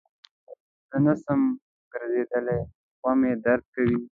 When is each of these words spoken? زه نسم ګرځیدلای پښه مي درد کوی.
زه 0.89 0.97
نسم 1.05 1.41
ګرځیدلای 1.91 2.61
پښه 2.99 3.11
مي 3.19 3.31
درد 3.45 3.63
کوی. 3.73 3.93